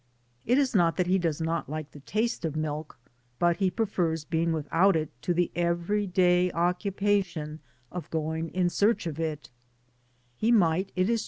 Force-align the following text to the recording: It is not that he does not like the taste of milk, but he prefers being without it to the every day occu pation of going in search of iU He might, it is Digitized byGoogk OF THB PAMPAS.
It 0.47 0.57
is 0.57 0.73
not 0.73 0.97
that 0.97 1.05
he 1.05 1.19
does 1.19 1.39
not 1.39 1.69
like 1.69 1.91
the 1.91 1.99
taste 1.99 2.43
of 2.43 2.55
milk, 2.55 2.97
but 3.37 3.57
he 3.57 3.69
prefers 3.69 4.25
being 4.25 4.51
without 4.51 4.95
it 4.95 5.11
to 5.21 5.31
the 5.31 5.51
every 5.55 6.07
day 6.07 6.49
occu 6.55 6.89
pation 6.91 7.59
of 7.91 8.09
going 8.09 8.49
in 8.49 8.67
search 8.71 9.05
of 9.05 9.19
iU 9.19 9.35
He 10.35 10.51
might, 10.51 10.87
it 10.87 10.87
is 10.87 10.89
Digitized 10.89 10.89
byGoogk 10.89 10.89
OF 10.89 10.95
THB 10.95 11.07
PAMPAS. 11.07 11.19